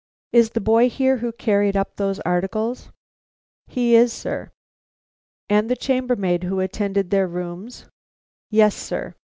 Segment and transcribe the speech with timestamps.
[0.33, 2.89] "Is the boy here who carried up those articles?"
[3.67, 4.49] "He is, sir."
[5.47, 7.85] "And the chambermaid who attended to their rooms?"
[8.49, 9.13] "Yes, sir."